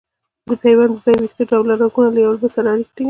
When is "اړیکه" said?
2.73-2.91